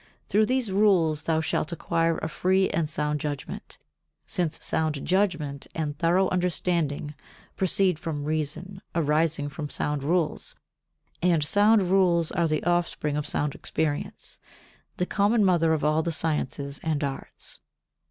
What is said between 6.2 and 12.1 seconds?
understanding proceed from reason arising from sound rules, and sound